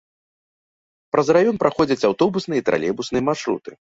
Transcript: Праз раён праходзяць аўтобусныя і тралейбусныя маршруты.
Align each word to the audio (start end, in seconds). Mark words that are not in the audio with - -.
Праз 1.15 1.27
раён 1.37 1.55
праходзяць 1.63 2.07
аўтобусныя 2.09 2.59
і 2.63 2.65
тралейбусныя 2.71 3.23
маршруты. 3.29 3.71